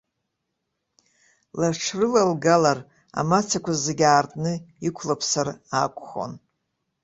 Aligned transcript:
Лыҽрылалгалар, 1.59 2.79
амацақәа 3.19 3.71
зегьы 3.83 4.05
аартны 4.07 4.53
иқәлыԥсар 4.87 5.47
акәхон. 5.83 6.31